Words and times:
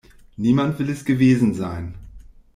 Niemand 0.35 0.79
will 0.79 0.89
es 0.89 1.05
gewesen 1.05 1.53
sein. 1.53 1.93